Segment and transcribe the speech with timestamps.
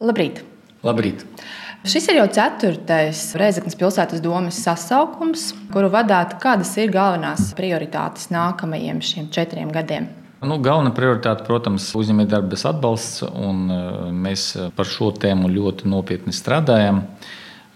[0.00, 0.38] Labrīt!
[0.80, 1.26] Labrīt!
[1.84, 6.38] Šis ir jau ceturtais Reizeknas pilsētas domas sasaukums, kuru vadāt.
[6.40, 10.06] Kādas ir galvenās prioritātes nākamajiem šiem četriem gadiem?
[10.40, 13.82] Nu, galvenā prioritāte, protams, ir uzņēmējdarbības atbalsts, un e,
[14.24, 17.02] mēs par šo tēmu ļoti nopietni strādājam.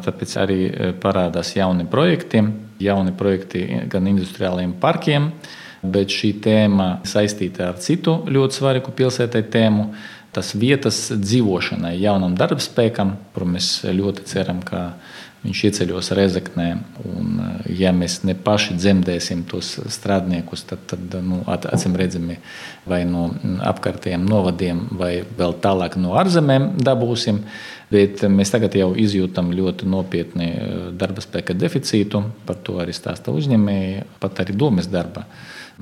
[0.00, 2.40] Tāpēc arī e, parādās jauni projekti,
[2.88, 5.28] jauni projekti gan industriāliem parkiem,
[5.84, 9.90] bet šī tēma saistīta ar citu ļoti svarīgu pilsētai tēmu
[10.34, 14.88] tas vietas dzīvošanai, jaunam darbspēkam, kur mēs ļoti ceram, ka
[15.44, 16.66] viņš ieceļos Rezeknē.
[17.04, 17.36] Un,
[17.68, 22.38] ja mēs ne paši dzemdēsim tos strādniekus, tad, tad nu, acīm redzami
[22.88, 23.28] vai no
[23.72, 27.42] apkārtējiem novadiem, vai vēl tālāk no ārzemēm dabūsim.
[27.92, 30.48] Bet mēs tagad jau izjūtam ļoti nopietni
[30.98, 35.28] darba spēka deficītu, par to arī stāsta uzņēmēji, pat arī domas darba.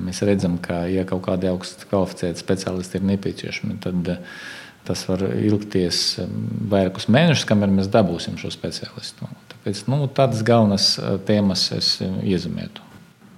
[0.00, 4.38] Mēs redzam, ka, ja kaut kādi augsti kvalificēti speciālisti ir nepieciešami, tad eh,
[4.88, 6.30] tas var ilgties eh,
[6.72, 9.28] vairākus mēnešus, kamēr mēs dabūsim šo speciālistu.
[9.52, 12.88] Tāpēc nu, tādas galvenas eh, tēmas es iezīmētu.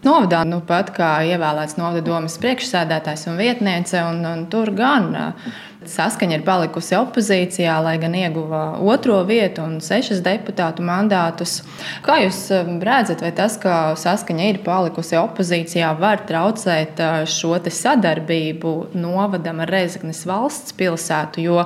[0.05, 5.15] Novadā nu pat kā ievēlēts novada domas priekšsēdētājs un vietniece, un, un tur gan
[5.91, 11.61] saskaņa ir palikusi opozīcijā, lai gan ieguva otro vietu un sešas deputātu mandātus.
[12.05, 12.41] Kā jūs
[12.85, 20.25] redzat, vai tas, ka saskaņa ir palikusi opozīcijā, var traucēt šo sadarbību novadam ar Reizeknes
[20.29, 21.45] valsts pilsētu?
[21.45, 21.63] Jo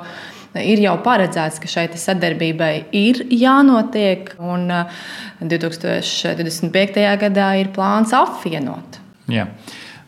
[0.57, 4.69] ir jau paredzēts, ka šai sadarbībai ir jānotiek, un
[5.43, 7.03] 2025.
[7.03, 9.01] Uh, gadā ir plāns apvienot.
[9.29, 9.49] Jā.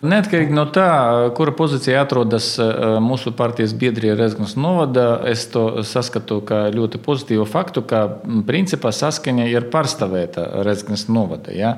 [0.01, 0.87] Neatkarīgi no tā,
[1.37, 7.45] kura pozīcijā atrodas uh, mūsu partijas biedrija Rezgnas Novada, es to saskatu kā ļoti pozitīvu
[7.45, 8.07] faktu, ka
[8.49, 11.53] principā saskaņa ir pārstāvēta Rezgnas Novada.
[11.53, 11.75] Ja?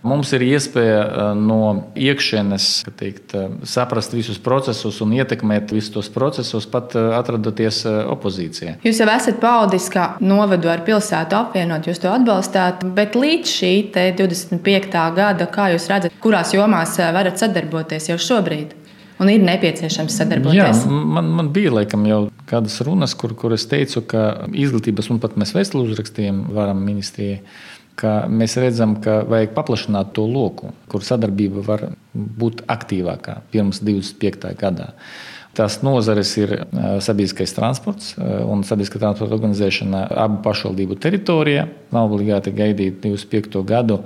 [0.00, 6.08] Mums ir iespēja eh, no iekšienes teikt, eh, saprast visus procesus un ietekmēt visus tos
[6.12, 8.78] procesus, pat eh, atrodoties opozīcijā.
[8.86, 13.72] Jūs jau esat paudis, ka novadu ar pilsētu apvienot, jūs to atbalstāt, bet līdz šī
[13.92, 15.00] 25.
[15.16, 18.78] gada, kā jūs redzat, kurās jomās varat sadarboties jau šobrīd?
[19.20, 20.86] Un ir nepieciešams sadarboties.
[20.86, 25.20] Jā, man, man bija laikam jau kādas runas, kur, kur es teicu, ka izglītības un
[25.20, 27.42] pat mēs vēstuli uzrakstījām varam ministrijai
[27.98, 34.54] ka mēs redzam, ka vajag paplašināt to loku, kur sadarbība var būt aktīvākā pirms 25.
[34.60, 34.92] gadā.
[35.50, 36.52] Tās nozares ir
[37.02, 41.64] sabiedriskais transports un sabiedriskā transporta organizēšana abu pašvaldību teritorijā.
[41.90, 43.64] Nav obligāti gaidīt 25.
[43.66, 43.96] gadu,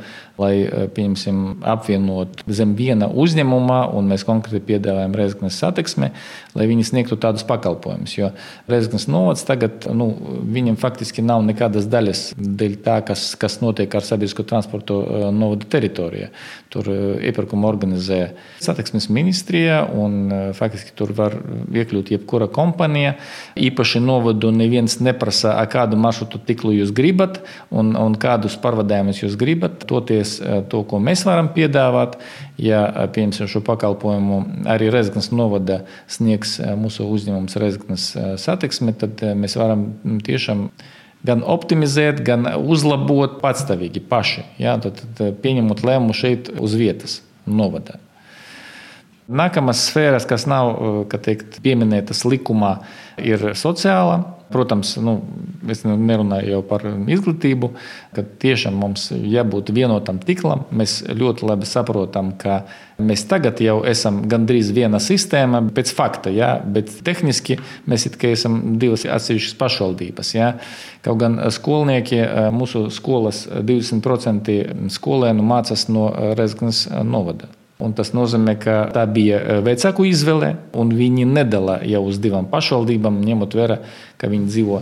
[0.40, 6.08] lai apvienot zem viena uzņēmuma, un mēs konkrēti piedāvājam Reizeknas satiksmi,
[6.56, 8.16] lai viņi sniegtu tādus pakalpojumus.
[8.16, 8.30] Jo
[8.70, 10.08] Reizeknas novads tagad, nu,
[10.48, 15.02] viņam faktiski nav nekādas daļas dēļ tā, kas, kas notiek ar sabiedrisko transportu
[15.36, 16.32] novada teritorijā.
[16.72, 16.88] Tur
[17.20, 18.22] iepirkumu organizē
[18.64, 23.14] satiksmes ministrija, un faktiski tur var var iekļūt jebkura kompānija.
[23.60, 27.40] Īpaši novadu neviens neprasa, kādu maršrutu tiklu jūs gribat
[27.70, 29.84] un, un kādus pārvadājumus jūs gribat.
[29.90, 30.36] Toties
[30.72, 32.18] to, ko mēs varam piedāvāt,
[32.60, 34.40] ja pieņemsim šo pakalpojumu,
[34.70, 39.88] arī Rezgnas novada sniegs mūsu uzņēmums Rezgnas satiksmi, tad mēs varam
[40.24, 40.68] tiešām
[41.24, 44.44] gan optimizēt, gan uzlabot patstāvīgi paši.
[44.60, 44.76] Ja?
[44.82, 47.98] Tad, tad pieņemot lēmumu šeit uz vietas, novadā.
[49.24, 50.74] Nākamās sfēras, kas nav
[51.08, 52.76] teikt, pieminētas likumā,
[53.24, 54.20] ir sociāla.
[54.52, 55.14] Protams, nu,
[55.72, 57.70] es nerunāju jau par izglītību,
[58.14, 60.66] ka tiešām mums jābūt vienotam tiklam.
[60.68, 62.60] Mēs ļoti labi saprotam, ka
[63.00, 66.52] mēs tagad jau esam gandrīz viena sistēma pēc fakta, ja?
[66.60, 67.56] bet tehniski
[67.88, 70.36] mēs esam divas atsevišķas pašvaldības.
[70.36, 70.52] Ja?
[71.02, 72.20] Kaut gan skolnieki,
[72.54, 74.60] mūsu skolas 20%
[75.00, 77.48] skolēnu mācās no Rezgnas novada.
[77.82, 82.46] Un tas nozīmē, ka tā bija eh, vecāku izvēle, un viņi nedala jau uz divām
[82.52, 83.80] pašvaldībām, ņemot vērā,
[84.20, 84.78] ka viņi dzīvo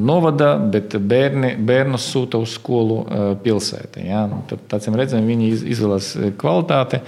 [0.00, 4.06] novada, bet bērni, bērnus sūta uz skolu eh, pilsētā.
[4.06, 4.24] Ja?
[4.30, 7.02] Nu, tad, tācim redzam, viņi izvēlas kvalitāti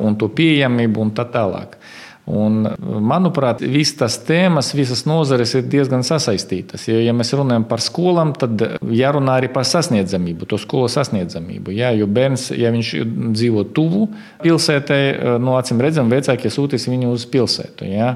[0.00, 1.74] un to pieejamību un tā tālāk.
[2.30, 2.62] Un,
[3.02, 6.86] manuprāt, visas tās tēmas, visas nozares ir diezgan sasaistītas.
[6.90, 11.74] Ja, ja mēs runājam par skolām, tad jārunā arī par sasniedzamību, to skolu sasniedzamību.
[11.74, 12.92] Ja, jo bērns, ja viņš
[13.34, 14.06] dzīvo tuvu
[14.44, 15.02] pilsētai,
[15.42, 17.90] no acīm redzam, vecākie sūtīs viņu uz pilsētu.
[17.90, 18.14] Ja.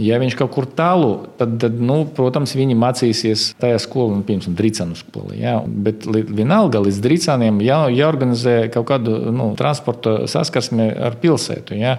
[0.00, 4.54] Ja viņš kaut kur tālu, tad, tad nu, protams, viņi mācīsies tajā skolā, nu, piemēram,
[4.56, 5.36] Drīcānu skolā.
[5.36, 5.58] Ja?
[5.66, 11.76] Bet vienalga līdz Drīcāniem jā, jāorganizē kaut kādu nu, transporta saskarsmi ar pilsētu.
[11.76, 11.98] Ja?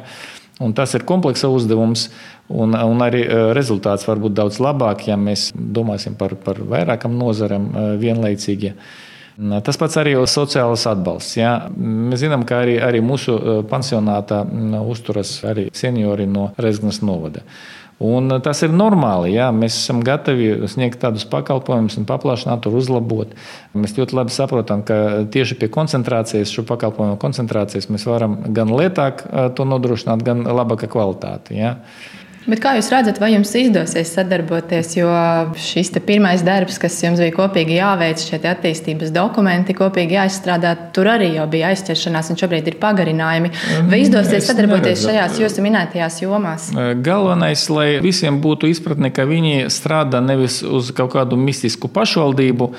[0.63, 2.07] Un tas ir kompleksa uzdevums,
[2.49, 7.17] un, un arī e, rezultāts var būt daudz labāk, ja mēs domāsim par, par vairākām
[7.19, 8.73] nozarēm e, vienlaicīgi.
[9.37, 11.37] Tas pats arī sociālais atbalsts.
[11.39, 11.53] Ja?
[11.73, 14.43] Mēs zinām, ka arī, arī mūsu e, pansionātā
[14.85, 17.41] uzturas arī seniori no Rezgnas novada.
[18.03, 19.31] Un tas ir normāli.
[19.33, 19.47] Jā.
[19.55, 23.33] Mēs esam gatavi sniegt tādus pakalpojumus un paplašināt, tur uzlabot.
[23.77, 24.97] Mēs ļoti labi saprotam, ka
[25.33, 29.23] tieši pie koncentrācijas, šo pakalpojumu koncentrācijas, mēs varam gan lētāk
[29.57, 31.55] to nodrošināt, gan labāka kvalitāte.
[31.57, 31.77] Jā.
[32.43, 34.89] Bet kā jūs redzat, vai jums izdosies sadarboties?
[34.97, 35.11] Jo
[35.55, 41.29] šis pirmais darbs, kas jums bija kopīgi jāveic, šie attīstības dokumenti, kopīgi jāizstrādā, tur arī
[41.37, 43.53] jau bija aizķeršanās, un šobrīd ir pagarinājumi.
[43.87, 45.07] Vai izdosies es sadarboties neredzu.
[45.07, 46.67] šajās jūsu minētajās jomās?
[47.05, 52.73] Galvenais, lai visiem būtu izpratne, ka viņi strādā nevis uz kaut kādu mistisku pašvaldību,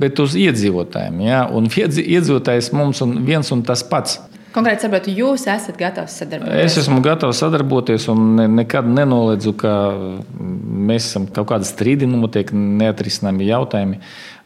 [0.00, 1.20] bet uz iedzīvotājiem.
[1.28, 1.44] Ja?
[1.52, 4.16] Un iedzīvotājs mums ir viens un tas pats.
[4.50, 6.64] Konkrēti, saprotu, jūs esat gatavs sadarboties.
[6.64, 9.74] Es esmu gatavs sadarboties un ne, nekad nenoliedzu, ka
[10.90, 14.00] mēs esam kaut kāda strīdi, notiek neatrisināmi jautājumi.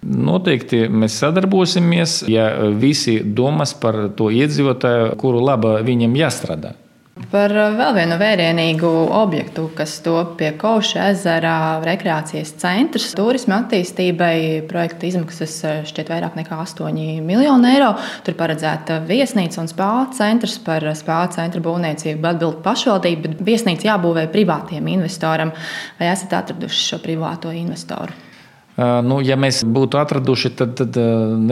[0.04, 6.74] Noteikti mēs sadarbosimies, ja visi domās par to iedzīvotāju, kuru laba viņam jāstrādā.
[7.14, 11.52] Par vēl vienu vērienīgu objektu, kas top pie Kauša ezera
[11.86, 13.12] rekreācijas centrs.
[13.14, 15.54] Turisma attīstībai projekta izmaksas
[15.92, 17.92] šķiet vairāk nekā 8 miljoni eiro.
[18.26, 20.58] Tur paredzēta viesnīca un spāņu centrs.
[20.66, 25.54] Par spāņu centra būvniecību atbild pašvaldība, bet viesnīca jābūvē privātiem investoram.
[26.00, 28.33] Vai esat atraduši šo privāto investoru?
[28.76, 30.96] Nu, ja mēs būtu atraduši, tad, tad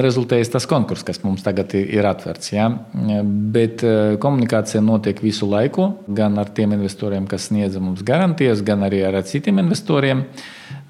[0.02, 2.50] rezultējas tas konkurss, kas mums tagad ir atvērts.
[2.50, 2.66] Ja?
[3.54, 3.84] Bet
[4.22, 9.20] komunikācija notiek visu laiku, gan ar tiem investoriem, kas sniedz mums garantijas, gan arī ar
[9.28, 10.24] citiem investoriem.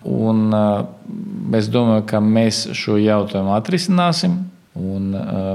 [0.09, 0.49] Un
[1.55, 4.41] es domāju, ka mēs šo jautājumu atrisināsim.
[4.73, 5.11] Un,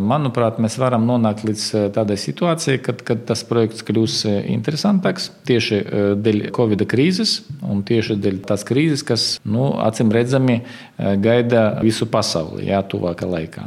[0.06, 1.64] manuprāt, mēs varam nonākt līdz
[1.96, 4.19] tādai situācijai, kad, kad tas projekts kļūs
[4.54, 5.80] interesantāks tieši
[6.22, 10.60] dēļ Covid krīzes un tieši dēļ tās krīzes, kas nu, acīm redzami
[10.98, 13.66] gaida visu pasauli jā, tuvākā laikā.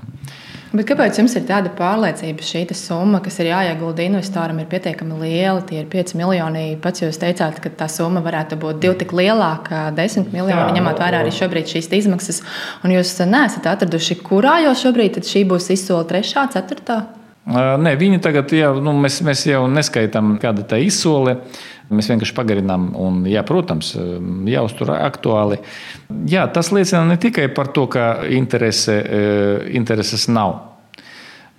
[0.71, 5.19] Bet kāpēc jums ir tāda pārliecība, ka šī summa, kas ir jāiegulda investoram, ir pietiekami
[5.19, 5.65] liela?
[5.67, 6.77] Tie ir 5 miljoni.
[6.83, 11.03] Pats jūs teicāt, ka tā summa varētu būt divi tik lielāka, 10 miljoni, Jā, ņemot
[11.03, 12.43] vērā arī šobrīd šīs izmaksas.
[12.87, 17.20] Un jūs neesat atraduši, kurā jau šobrīd šī būs izsola 3, 4.
[17.51, 21.41] Nē, viņi tagad jau, nu, mēs, mēs jau neskaitām, kāda tā izsole.
[21.91, 23.97] Mēs vienkārši pagarinām, un, jā, protams,
[24.47, 25.59] jāuztur aktuāli.
[26.31, 29.01] Jā, tas liecina ne tikai par to, ka interese,
[29.75, 30.61] intereses nav.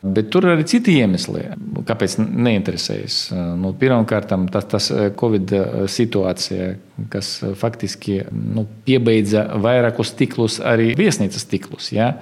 [0.01, 1.43] Bet tur ir arī citi iemesli,
[1.85, 3.17] kāpēc neinteresējas.
[3.59, 4.87] Nu, Pirmkārt, tas, tas
[5.19, 5.51] Covid
[5.93, 6.71] situācija,
[7.13, 11.91] kas faktiski nu, piebeidza vairākus ciklus, arī viesnīcas ciklus.
[11.93, 12.15] Ja?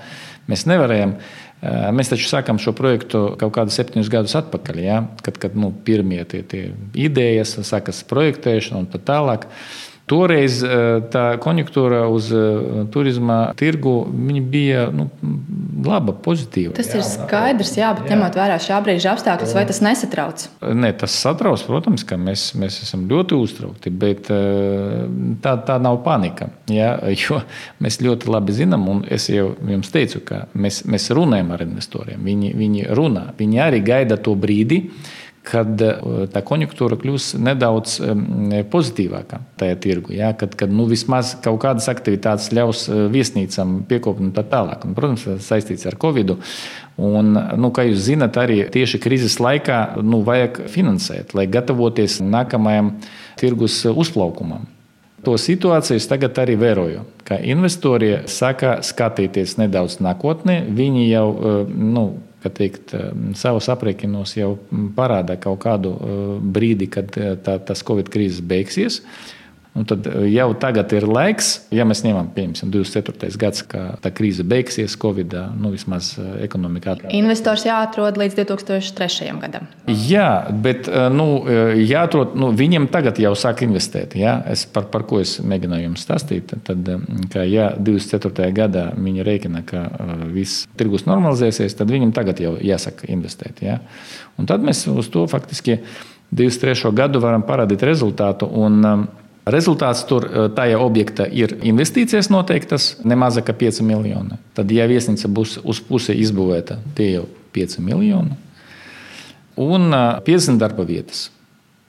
[0.52, 1.14] Mēs nevarējām
[1.60, 5.02] Mēs taču sākām šo projektu kaut kādus septiņus gadus atpakaļ, ja?
[5.26, 9.50] kad, kad nu, pirmie tie, tie idejas, sākas projektēšana un tā tālāk.
[10.10, 10.60] Toreiz
[11.14, 12.32] tā konjunktūra uz
[12.94, 13.94] turisma tirgu
[14.50, 15.10] bija nu,
[15.86, 16.74] laba, pozitīva.
[16.78, 18.16] Tas jā, ir skaidrs, jā, bet jā.
[18.16, 20.46] ņemot vērā šā brīža apstākļus, vai tas nesatrauc?
[20.82, 24.32] Nē, tas satrauc, protams, ka mēs, mēs esam ļoti uztraukti, bet
[25.46, 26.50] tā, tā nav panika.
[26.74, 27.42] Jā, jo
[27.84, 32.22] mēs ļoti labi zinām, un es jau jums teicu, ka mēs, mēs runājam ar investoriem.
[32.26, 34.84] Viņi, viņi runā, viņi arī gaida to brīdi
[35.50, 36.00] kad eh,
[36.34, 37.98] tā konjunktūra kļūs nedaudz
[38.72, 40.14] pozitīvāka tajā tirgu.
[40.18, 40.32] Ja?
[40.38, 44.86] Kad, kad nu, vismaz kaut kādas aktivitātes ļaus eh, viesnīcām piekopt un tā tālāk.
[44.88, 46.36] Un, protams, tas saistīts ar Covid.
[47.00, 52.98] Un, nu, kā jūs zinat, arī tieši krīzes laikā nu, vajag finansēt, lai gatavoties nākamajam
[53.40, 54.68] tirgus uzplaukumam.
[55.28, 57.04] To situāciju es tagad arī vēroju.
[57.52, 61.62] Investori saka, skatīties nedaudz nākotnē, viņi jau eh,
[62.44, 64.54] nu, teikt, eh, savus aprēķinos jau
[64.96, 69.02] parāda kaut kādu eh, brīdi, kad eh, tā, tas Covid krīzes beigsies.
[69.80, 73.30] Un tad jau tagad ir laiks, ja mēs ņemam, piemēram, 24.
[73.40, 76.12] gads, kad tā krīze beigsies, Covid, nu vismaz
[76.44, 76.98] ekonomikā.
[77.16, 79.30] Investors jāatrod līdz 2003.
[79.40, 79.70] gadam.
[79.88, 81.30] Jā, bet nu,
[81.80, 84.18] jāatrod, nu, viņiem tagad jau sāk investēt.
[84.20, 84.36] Jā?
[84.52, 86.52] Es par, par ko es mēģināju jums stāstīt.
[86.68, 86.92] Tad,
[87.32, 88.52] ka, ja 24.
[88.60, 89.86] gadā viņi rēķina, ka
[90.36, 93.64] viss tirgus normalizēsies, tad viņiem tagad jau jāsaka investēt.
[93.64, 93.80] Jā?
[94.36, 95.80] Un tad mēs uz to faktiski
[96.36, 96.92] 23.
[96.94, 98.50] gadu varam parādīt rezultātu.
[98.60, 99.08] Un,
[99.54, 104.38] Rezultāts tur eh, tajā objektā ir investīcijas noteiktas ne mazāk kā 5 miljoni.
[104.58, 107.26] Tad, ja viesnīca būs uz pusi izbūvēta, tie jau
[107.56, 108.38] 5 miljoni.
[109.60, 109.90] Un
[110.26, 111.30] 50 eh, darba vietas.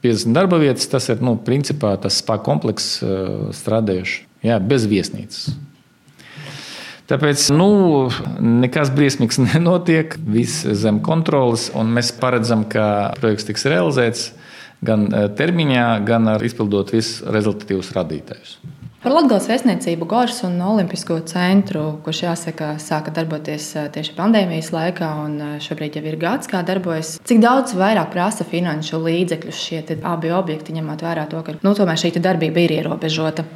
[0.01, 5.51] 50 darba vietas tas ir nu, principā tas spa komplekss eh, strādājuši jā, bez viesnīcas.
[7.11, 8.07] Tāpēc nu,
[8.39, 14.29] nekas briesmīgs nenotiek, viss zem kontrolas, un mēs paredzam, ka projekts tiks realizēts
[14.85, 18.59] gan eh, termiņā, gan izpildot visus rezultatīvus radītājus.
[19.01, 25.39] Par Latvijas vēstniecību Gors un Olimpisko centru, kurš jāsaka, sāka darboties tieši pandēmijas laikā, un
[25.65, 27.15] šobrīd jau ir gads, kā darbojas.
[27.25, 31.97] Cik daudz vairāk prasa finanšu līdzekļus šie abi objekti, ņemot vērā to, ka nu, tomēr
[31.97, 33.47] šī darbība ir ierobežota?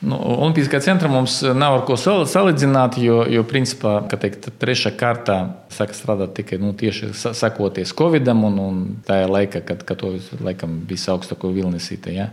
[0.00, 5.36] Nu, Olimpiskā centra mums nav ar ko salīdzināt, jo, jo principā, teikt, trešā kārtā
[5.72, 10.78] saka strādāt tikai nu, tieši sakoties Covidam un, un tajā laikā, kad, kad to laikam
[10.88, 12.16] visaugstāko vilnisīte.
[12.16, 12.30] Ja?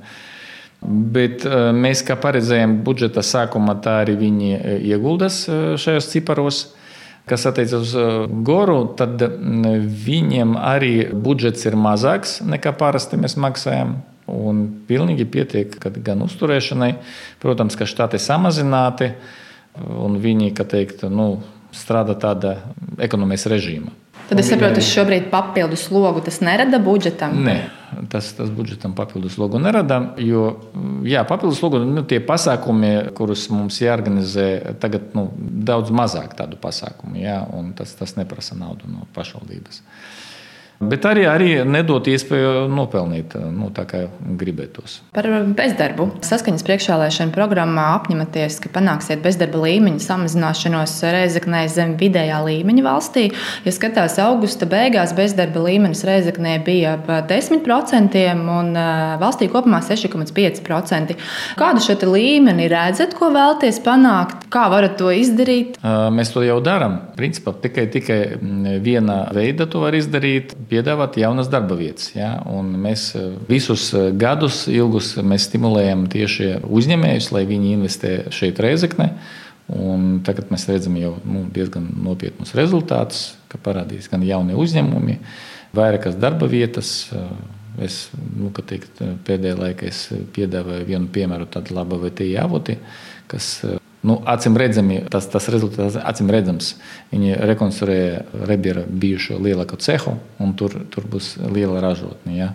[0.80, 6.66] Bet eh, mēs, kā paredzējām budžeta sākumā, tā arī viņi eh, ieguldas eh, šajos ciparos.
[7.28, 13.98] Kas attiecas uz Goru, tad mm, viņiem arī budžets ir mazāks nekā parasti mēs maksājam.
[14.28, 16.94] Un pilnīgi pietiek gan uzturēšanai,
[17.40, 19.14] protams, ka štati samazināti,
[19.78, 21.38] un viņi, teikt, nu,
[21.76, 22.58] strādā tādā
[23.04, 23.94] ekonomijas režīmā.
[24.28, 27.38] Tad es saprotu, ka šobrīd papildus slogu tas nerada budžetam.
[27.46, 27.56] Nē,
[28.12, 30.02] tas, tas budžetam papildus slogu nerada.
[30.20, 30.50] Jo
[31.08, 37.16] jā, papildus slogu nu, tie pasākumi, kurus mums jāorganizē, tagad nu, daudz mazāk tādu pasākumu,
[37.22, 37.40] jā,
[37.80, 39.80] tas, tas neprasa naudu no pašvaldības.
[40.78, 44.04] Bet arī, arī nedot iespēju nopelnīt nu, tā, kā
[44.38, 45.00] gribētos.
[45.16, 45.26] Par
[45.58, 46.06] bezdarbu.
[46.26, 53.24] Saskaņas priekšvēlēšana programmā apņematies, ka panāksiet bezdarba līmeņa samazināšanos Reizeknē zem vidējā līmeņa valstī.
[53.66, 58.72] Ja skatās augusta beigās, bezdarba līmenis Reizeknē bija ap 10% un
[59.24, 61.18] valstī kopumā 6,5%.
[61.58, 64.46] Kādu šo līmeni redzat, ko vēlties panākt?
[64.54, 65.82] Kā varat to izdarīt?
[66.14, 67.00] Mēs to jau darām.
[67.18, 68.22] Principā tikai, tikai
[68.86, 72.12] viena veida to var izdarīt piedāvāt jaunas darba vietas.
[72.16, 72.38] Ja?
[72.52, 79.12] Un mēs eh, visus eh, gadus ilgus stimulējam tieši uzņēmējus, lai viņi investē šeit Reizekne.
[79.68, 85.18] Un tagad mēs redzam jau nu, diezgan nopietnus rezultātus, ka parādīs gan jauni uzņēmumi,
[85.76, 87.10] vairākas darba vietas.
[87.84, 89.92] Es nu, teikt, pēdējā laikā
[90.34, 92.78] piedāvāju vienu piemēru, tādu labu VTI avoti,
[93.30, 93.60] kas
[94.08, 96.76] Nu, acīm redzami, tas, tas rezultāts acīm redzams.
[97.12, 102.38] Viņi rekonstruēja Rebiera bijušo lielāko cehu, un tur, tur būs liela ražotne.
[102.38, 102.54] Ja.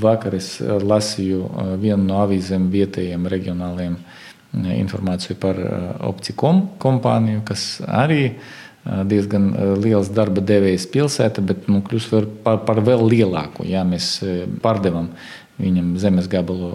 [0.00, 4.18] Vakar es lasīju uh, vienu no avīzēm vietējiem reģionāliem uh,
[4.52, 5.58] informāciju par
[6.06, 8.32] Optikom kompāniju, kas arī
[8.84, 9.50] diezgan
[9.82, 13.66] liels darba devējs pilsēta, bet nu, kļūst par, par vēl lielāku.
[13.68, 14.18] Ja mēs
[14.64, 15.10] pārdevam
[15.60, 16.72] viņam zemes gabalu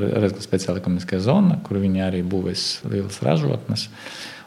[0.00, 3.86] Rezgala speciāla ekonomiskā zona, kur viņi arī būvēs lielas ražotnes.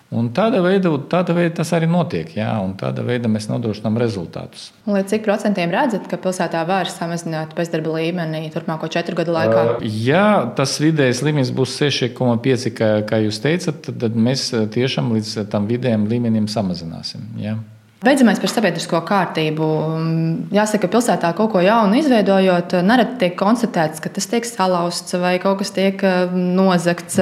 [0.10, 2.32] Un tāda veida, tāda veida tas arī notiek.
[2.34, 2.50] Jā,
[2.82, 4.72] tāda veida mēs nodrošinām rezultātus.
[4.90, 9.66] Līdz cik procentiem redzat, ka pilsētā var samazināt bezdarba līmeni turpmāko četru gadu laikā?
[9.76, 10.24] Uh, ja
[10.58, 15.70] tas vidējais līmenis būs 6,5, kā, kā jūs teicat, tad, tad mēs tiešām līdz tam
[15.70, 17.30] vidējam līmenim samazināsim.
[17.38, 17.60] Jā.
[18.00, 19.66] Beidzamais par sabiedrisko kārtību.
[20.56, 25.34] Jāsaka, ka pilsētā kaut ko jaunu izveidojot, nereti tiek konstatēts, ka tas tiek salauzts vai
[25.44, 27.20] kaut kas tiek eh, nozagts.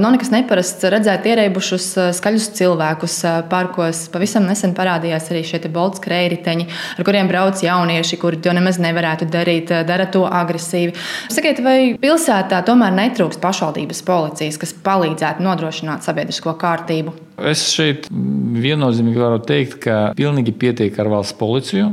[0.00, 3.18] Nav nekas neparasts redzēt ierēbušus eh, skaļus cilvēkus
[3.52, 4.06] parkos.
[4.14, 6.64] Pavisam nesen parādījās arī šie bolts krējriteņi,
[6.96, 10.96] ar kuriem brauc jaunieši, kuri to nemaz nevarētu darīt, dara to agresīvi.
[11.28, 17.25] Sakiet, vai pilsētā tomēr netrūkst pašvaldības policijas, kas palīdzētu nodrošināt sabiedrisko kārtību?
[17.36, 21.92] Es šeit viennozīmīgi varu teikt, ka pilnīgi pietiek ar valsts policiju.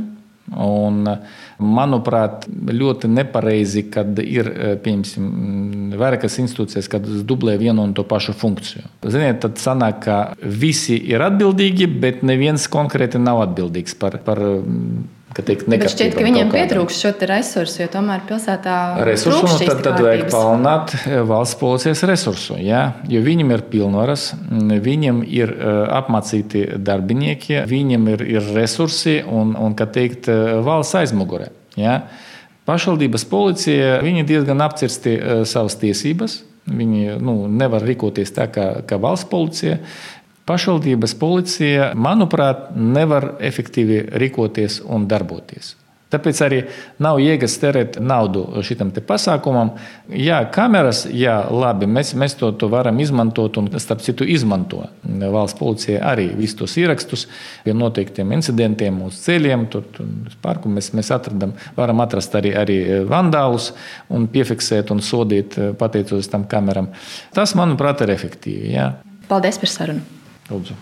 [0.60, 1.06] Un,
[1.64, 4.50] manuprāt, ļoti nepareizi, kad ir
[5.96, 8.84] vairākas institūcijas, kad dublē vienu un to pašu funkciju.
[9.08, 14.42] Ziniet, tad sanāk, ka visi ir atbildīgi, bet neviens konkrēti nav atbildīgs par, par
[15.34, 15.92] ka tiek negatīvi.
[15.92, 18.76] Šķiet, ka viņiem pietrūks šo resursu, jo tomēr pilsētā
[19.06, 22.84] resursu, nu, tad, tad vajag palnāt eh, valsts policijas resursu, ja?
[23.10, 24.30] jo viņam ir pilnvaras,
[24.88, 31.00] viņam ir uh, apmācīti darbinieki, viņam ir, ir resursi un, un, kā teikt, eh, valsts
[31.02, 31.50] aizmugure.
[31.80, 32.00] Ja?
[32.68, 36.42] Pašvaldības policija diezgan apcirsti uh, savas tiesības.
[36.64, 39.76] Viņi nu, nevar rīkoties tā kā, kā valsts policija.
[40.44, 45.72] Pašvaldības policija, manuprāt, nevar efektīvi rīkoties un darboties.
[46.14, 46.58] Tāpēc arī
[47.02, 49.72] nav jēgas terēt naudu šitam pasākumam.
[50.12, 55.58] Jā, kameras, jā, labi, mēs, mēs to, to varam izmantot, un starp citu, izmanto valsts
[55.58, 57.26] policija arī visus tos ierakstus
[57.64, 59.66] pie noteiktiem incidentiem uz ceļiem.
[59.72, 63.72] Tur, tur parku mēs, mēs atradam, varam atrast arī, arī vandālus
[64.12, 66.92] un piefiksēt un sodīt pateicoties tam kameram.
[67.34, 68.76] Tas, manuprāt, ir efektīvi.
[68.76, 68.92] Jā.
[69.30, 70.23] Paldies par sarunu!
[70.48, 70.76] 都不错。